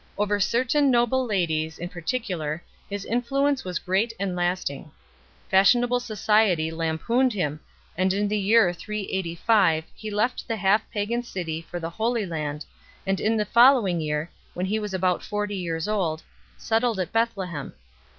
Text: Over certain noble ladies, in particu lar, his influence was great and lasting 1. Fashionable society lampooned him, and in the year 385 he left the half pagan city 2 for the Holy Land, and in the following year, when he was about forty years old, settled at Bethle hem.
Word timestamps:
Over 0.17 0.39
certain 0.39 0.89
noble 0.89 1.27
ladies, 1.27 1.77
in 1.77 1.87
particu 1.87 2.35
lar, 2.35 2.63
his 2.89 3.05
influence 3.05 3.63
was 3.63 3.77
great 3.77 4.13
and 4.19 4.35
lasting 4.35 4.85
1. 4.85 4.91
Fashionable 5.51 5.99
society 5.99 6.71
lampooned 6.71 7.33
him, 7.33 7.59
and 7.95 8.11
in 8.11 8.27
the 8.27 8.35
year 8.39 8.73
385 8.73 9.85
he 9.93 10.09
left 10.09 10.47
the 10.47 10.55
half 10.55 10.81
pagan 10.89 11.21
city 11.21 11.61
2 11.61 11.67
for 11.67 11.79
the 11.79 11.91
Holy 11.91 12.25
Land, 12.25 12.65
and 13.05 13.19
in 13.19 13.37
the 13.37 13.45
following 13.45 14.01
year, 14.01 14.31
when 14.55 14.65
he 14.65 14.79
was 14.79 14.95
about 14.95 15.21
forty 15.21 15.55
years 15.55 15.87
old, 15.87 16.23
settled 16.57 16.99
at 16.99 17.11
Bethle 17.11 17.43
hem. 17.45 17.73